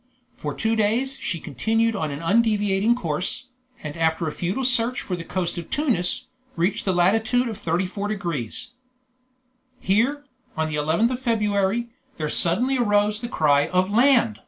[0.33, 3.49] For two days she continued an undeviating course,
[3.83, 8.07] and after a futile search for the coast of Tunis, reached the latitude of 34
[8.07, 8.71] degrees.
[9.79, 10.25] Here,
[10.57, 14.39] on the 11th of February, there suddenly arose the cry of "Land!"